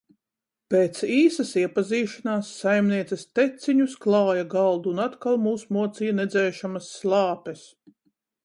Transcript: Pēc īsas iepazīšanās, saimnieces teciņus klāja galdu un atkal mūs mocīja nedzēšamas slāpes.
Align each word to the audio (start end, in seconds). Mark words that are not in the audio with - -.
Pēc 0.73 1.01
īsas 1.15 1.51
iepazīšanās, 1.63 2.49
saimnieces 2.63 3.27
teciņus 3.41 3.95
klāja 4.07 4.47
galdu 4.57 4.95
un 4.95 5.05
atkal 5.07 5.41
mūs 5.47 5.69
mocīja 5.79 6.19
nedzēšamas 6.25 6.93
slāpes. 6.99 7.67